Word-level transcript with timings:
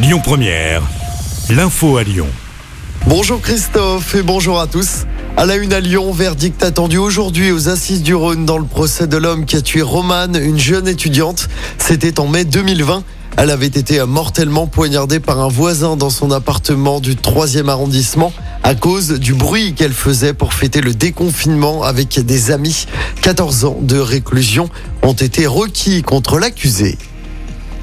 Lyon 0.00 0.20
Première, 0.22 0.80
l'info 1.50 1.96
à 1.96 2.04
Lyon. 2.04 2.28
Bonjour 3.08 3.40
Christophe 3.40 4.14
et 4.14 4.22
bonjour 4.22 4.60
à 4.60 4.68
tous. 4.68 5.06
À 5.36 5.44
la 5.44 5.56
une 5.56 5.72
à 5.72 5.80
Lyon, 5.80 6.12
verdict 6.12 6.62
attendu 6.62 6.98
aujourd'hui 6.98 7.50
aux 7.50 7.68
assises 7.68 8.04
du 8.04 8.14
Rhône 8.14 8.46
dans 8.46 8.58
le 8.58 8.64
procès 8.64 9.08
de 9.08 9.16
l'homme 9.16 9.44
qui 9.44 9.56
a 9.56 9.60
tué 9.60 9.82
Romane, 9.82 10.36
une 10.40 10.56
jeune 10.56 10.86
étudiante. 10.86 11.48
C'était 11.78 12.20
en 12.20 12.28
mai 12.28 12.44
2020. 12.44 13.02
Elle 13.38 13.50
avait 13.50 13.66
été 13.66 14.00
mortellement 14.06 14.68
poignardée 14.68 15.18
par 15.18 15.40
un 15.40 15.48
voisin 15.48 15.96
dans 15.96 16.10
son 16.10 16.30
appartement 16.30 17.00
du 17.00 17.16
3e 17.16 17.68
arrondissement 17.68 18.32
à 18.62 18.76
cause 18.76 19.18
du 19.18 19.34
bruit 19.34 19.74
qu'elle 19.74 19.92
faisait 19.92 20.32
pour 20.32 20.54
fêter 20.54 20.80
le 20.80 20.94
déconfinement 20.94 21.82
avec 21.82 22.24
des 22.24 22.52
amis. 22.52 22.86
14 23.22 23.64
ans 23.64 23.78
de 23.80 23.98
réclusion 23.98 24.70
ont 25.02 25.12
été 25.12 25.48
requis 25.48 26.02
contre 26.02 26.38
l'accusé. 26.38 26.96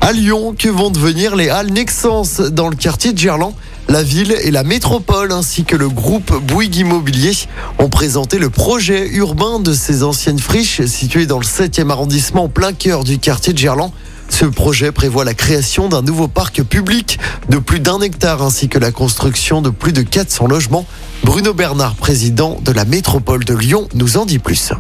À 0.08 0.12
Lyon, 0.12 0.54
que 0.56 0.70
vont 0.70 0.92
devenir 0.92 1.36
les 1.36 1.50
halles 1.50 1.72
Nexence 1.72 2.40
dans 2.40 2.68
le 2.68 2.76
quartier 2.76 3.12
de 3.12 3.18
Gerland 3.18 3.56
la 3.90 4.04
ville 4.04 4.36
et 4.44 4.52
la 4.52 4.62
métropole 4.62 5.32
ainsi 5.32 5.64
que 5.64 5.76
le 5.76 5.90
groupe 5.90 6.32
Bouygues 6.44 6.76
Immobilier 6.76 7.32
ont 7.80 7.90
présenté 7.90 8.38
le 8.38 8.52
projet 8.52 9.08
urbain 9.08 9.60
de 9.60 9.74
ces 9.74 10.04
anciennes 10.04 10.38
friches 10.38 10.86
situées 10.86 11.26
dans 11.26 11.40
le 11.40 11.44
7e 11.44 11.90
arrondissement 11.90 12.44
en 12.44 12.50
plein 12.50 12.72
cœur 12.72 13.04
du 13.04 13.18
quartier 13.18 13.52
de 13.54 13.58
Gerland. 13.58 13.92
Ce 14.30 14.46
projet 14.46 14.92
prévoit 14.92 15.26
la 15.26 15.34
création 15.34 15.90
d'un 15.90 16.04
nouveau 16.04 16.28
parc 16.28 16.62
public 16.62 17.18
de 17.50 17.58
plus 17.58 17.80
d'un 17.80 18.00
hectare 18.00 18.44
ainsi 18.44 18.70
que 18.70 18.78
la 18.78 18.92
construction 18.92 19.64
de 19.64 19.72
plus 19.72 19.92
de 19.92 20.04
400 20.04 20.46
logements. 20.46 20.86
Bruno 21.24 21.56
Bernard, 21.56 21.96
président 21.96 22.60
de 22.64 22.72
la 22.72 22.86
métropole 22.86 23.44
de 23.44 23.56
Lyon, 23.56 23.88
nous 23.96 24.18
en 24.18 24.28
dit 24.28 24.38
plus. 24.38 24.72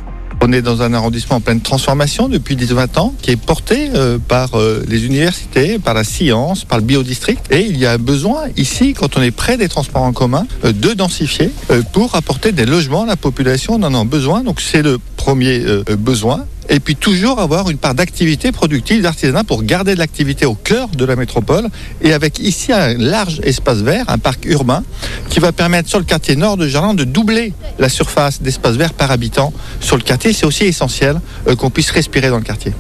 On 0.47 0.51
est 0.51 0.61
dans 0.61 0.83
un 0.83 0.93
arrondissement 0.93 1.37
en 1.37 1.41
pleine 1.41 1.59
transformation 1.59 2.29
depuis 2.29 2.55
10-20 2.55 2.99
ans, 2.99 3.15
qui 3.19 3.31
est 3.31 3.35
porté 3.35 3.89
euh, 3.95 4.19
par 4.19 4.53
euh, 4.53 4.85
les 4.87 5.03
universités, 5.03 5.79
par 5.79 5.95
la 5.95 6.03
science, 6.03 6.65
par 6.65 6.77
le 6.77 6.83
biodistrict. 6.83 7.51
Et 7.51 7.65
il 7.65 7.79
y 7.79 7.87
a 7.87 7.97
besoin 7.97 8.43
ici, 8.55 8.93
quand 8.93 9.17
on 9.17 9.23
est 9.23 9.31
près 9.31 9.57
des 9.57 9.67
transports 9.67 10.03
en 10.03 10.13
commun, 10.13 10.45
euh, 10.63 10.71
de 10.71 10.93
densifier 10.93 11.49
pour 11.93 12.13
apporter 12.13 12.51
des 12.51 12.67
logements 12.67 13.05
à 13.05 13.07
la 13.07 13.15
population. 13.15 13.73
On 13.73 13.81
en 13.81 13.99
a 13.99 14.05
besoin, 14.05 14.43
donc 14.43 14.61
c'est 14.61 14.83
le 14.83 14.99
premier 15.17 15.63
besoin 15.97 16.45
et 16.69 16.79
puis 16.79 16.95
toujours 16.95 17.39
avoir 17.39 17.69
une 17.69 17.77
part 17.77 17.93
d'activité 17.93 18.51
productive, 18.51 19.01
d'artisanat 19.01 19.43
pour 19.43 19.63
garder 19.63 19.93
de 19.93 19.99
l'activité 19.99 20.45
au 20.45 20.55
cœur 20.55 20.89
de 20.89 21.05
la 21.05 21.15
métropole 21.15 21.67
et 22.01 22.13
avec 22.13 22.39
ici 22.39 22.71
un 22.73 22.97
large 22.97 23.39
espace 23.43 23.79
vert, 23.79 24.05
un 24.07 24.17
parc 24.17 24.45
urbain 24.45 24.83
qui 25.29 25.39
va 25.39 25.51
permettre 25.51 25.89
sur 25.89 25.99
le 25.99 26.05
quartier 26.05 26.35
nord 26.35 26.57
de 26.57 26.67
Jardin 26.67 26.93
de 26.93 27.03
doubler 27.03 27.53
la 27.79 27.89
surface 27.89 28.41
d'espace 28.41 28.75
vert 28.75 28.93
par 28.93 29.11
habitant 29.11 29.53
sur 29.79 29.97
le 29.97 30.03
quartier. 30.03 30.33
C'est 30.33 30.45
aussi 30.45 30.65
essentiel 30.65 31.19
euh, 31.47 31.55
qu'on 31.55 31.69
puisse 31.69 31.91
respirer 31.91 32.29
dans 32.29 32.37
le 32.37 32.43
quartier. 32.43 32.73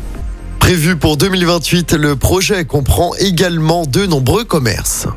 Prévu 0.59 0.95
pour 0.95 1.17
2028, 1.17 1.93
le 1.93 2.15
projet 2.15 2.65
comprend 2.65 3.13
également 3.19 3.85
de 3.85 4.05
nombreux 4.05 4.45
commerces. 4.45 5.07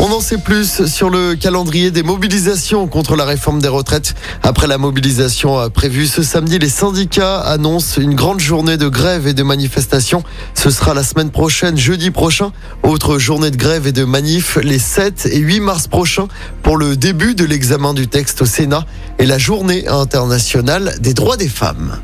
On 0.00 0.12
en 0.12 0.20
sait 0.20 0.38
plus 0.38 0.86
sur 0.86 1.10
le 1.10 1.34
calendrier 1.34 1.90
des 1.90 2.04
mobilisations 2.04 2.86
contre 2.86 3.16
la 3.16 3.24
réforme 3.24 3.60
des 3.60 3.66
retraites. 3.66 4.14
Après 4.44 4.68
la 4.68 4.78
mobilisation 4.78 5.68
prévue 5.70 6.06
ce 6.06 6.22
samedi, 6.22 6.60
les 6.60 6.68
syndicats 6.68 7.40
annoncent 7.40 8.00
une 8.00 8.14
grande 8.14 8.38
journée 8.38 8.76
de 8.76 8.86
grève 8.86 9.26
et 9.26 9.34
de 9.34 9.42
manifestation. 9.42 10.22
Ce 10.54 10.70
sera 10.70 10.94
la 10.94 11.02
semaine 11.02 11.30
prochaine, 11.30 11.76
jeudi 11.76 12.12
prochain. 12.12 12.52
Autre 12.84 13.18
journée 13.18 13.50
de 13.50 13.56
grève 13.56 13.88
et 13.88 13.92
de 13.92 14.04
manif 14.04 14.56
les 14.62 14.78
7 14.78 15.26
et 15.32 15.38
8 15.38 15.58
mars 15.60 15.88
prochains 15.88 16.28
pour 16.62 16.76
le 16.76 16.96
début 16.96 17.34
de 17.34 17.44
l'examen 17.44 17.92
du 17.92 18.06
texte 18.06 18.42
au 18.42 18.46
Sénat 18.46 18.86
et 19.18 19.26
la 19.26 19.38
journée 19.38 19.88
internationale 19.88 20.94
des 21.00 21.12
droits 21.12 21.36
des 21.36 21.48
femmes. 21.48 21.98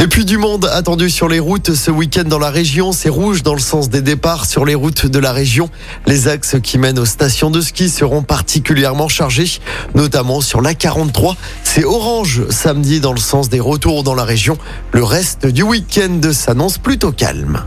Et 0.00 0.06
puis 0.06 0.24
du 0.24 0.38
monde 0.38 0.70
attendu 0.72 1.10
sur 1.10 1.28
les 1.28 1.40
routes 1.40 1.74
ce 1.74 1.90
week-end 1.90 2.22
dans 2.22 2.38
la 2.38 2.50
région. 2.50 2.92
C'est 2.92 3.08
rouge 3.08 3.42
dans 3.42 3.54
le 3.54 3.60
sens 3.60 3.90
des 3.90 4.00
départs 4.00 4.46
sur 4.46 4.64
les 4.64 4.76
routes 4.76 5.06
de 5.06 5.18
la 5.18 5.32
région. 5.32 5.70
Les 6.06 6.28
axes 6.28 6.54
qui 6.62 6.78
mènent 6.78 7.00
aux 7.00 7.04
stations 7.04 7.50
de 7.50 7.60
ski 7.60 7.88
seront 7.88 8.22
particulièrement 8.22 9.08
chargés, 9.08 9.58
notamment 9.96 10.40
sur 10.40 10.60
la 10.60 10.74
43. 10.74 11.36
C'est 11.64 11.84
orange 11.84 12.48
samedi 12.48 13.00
dans 13.00 13.12
le 13.12 13.18
sens 13.18 13.48
des 13.48 13.58
retours 13.58 14.04
dans 14.04 14.14
la 14.14 14.24
région. 14.24 14.56
Le 14.92 15.02
reste 15.02 15.46
du 15.46 15.64
week-end 15.64 16.20
s'annonce 16.32 16.78
plutôt 16.78 17.10
calme. 17.10 17.64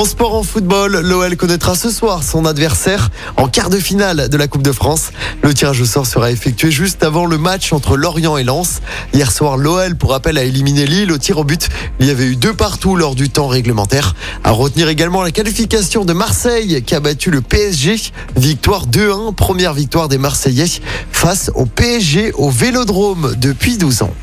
En 0.00 0.06
sport, 0.06 0.34
en 0.34 0.42
football, 0.42 1.00
l'OL 1.00 1.36
connaîtra 1.36 1.74
ce 1.74 1.90
soir 1.90 2.22
son 2.22 2.46
adversaire 2.46 3.10
en 3.36 3.48
quart 3.48 3.68
de 3.68 3.76
finale 3.76 4.30
de 4.30 4.36
la 4.38 4.48
Coupe 4.48 4.62
de 4.62 4.72
France. 4.72 5.10
Le 5.42 5.52
tirage 5.52 5.82
au 5.82 5.84
sort 5.84 6.06
sera 6.06 6.32
effectué 6.32 6.70
juste 6.70 7.02
avant 7.02 7.26
le 7.26 7.36
match 7.36 7.74
entre 7.74 7.98
Lorient 7.98 8.38
et 8.38 8.42
Lens. 8.42 8.80
Hier 9.12 9.30
soir, 9.30 9.58
l'OL, 9.58 9.96
pour 9.96 10.12
rappel, 10.12 10.38
a 10.38 10.42
éliminé 10.42 10.86
Lille 10.86 11.12
au 11.12 11.18
tir 11.18 11.36
au 11.36 11.44
but. 11.44 11.68
Il 11.98 12.06
y 12.06 12.10
avait 12.10 12.24
eu 12.24 12.36
deux 12.36 12.54
partout 12.54 12.96
lors 12.96 13.14
du 13.14 13.28
temps 13.28 13.46
réglementaire. 13.46 14.14
À 14.42 14.52
retenir 14.52 14.88
également 14.88 15.20
la 15.20 15.32
qualification 15.32 16.06
de 16.06 16.14
Marseille 16.14 16.82
qui 16.82 16.94
a 16.94 17.00
battu 17.00 17.30
le 17.30 17.42
PSG. 17.42 17.96
Victoire 18.36 18.86
2-1, 18.86 19.34
première 19.34 19.74
victoire 19.74 20.08
des 20.08 20.16
Marseillais 20.16 20.80
face 21.12 21.50
au 21.54 21.66
PSG 21.66 22.32
au 22.38 22.48
Vélodrome 22.48 23.34
depuis 23.36 23.76
12 23.76 24.04
ans. 24.04 24.14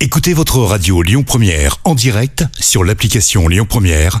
Écoutez 0.00 0.34
votre 0.34 0.58
radio 0.58 1.00
Lyon 1.00 1.22
Première 1.22 1.76
en 1.84 1.94
direct 1.94 2.44
sur 2.58 2.82
l'application 2.82 3.46
Lyon 3.46 3.66
Première 3.68 4.20